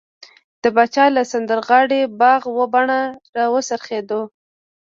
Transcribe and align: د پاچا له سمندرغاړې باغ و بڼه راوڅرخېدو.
د 0.61 0.63
پاچا 0.75 1.05
له 1.15 1.21
سمندرغاړې 1.31 2.01
باغ 2.19 2.41
و 2.55 2.59
بڼه 2.73 2.99
راوڅرخېدو. 3.37 4.21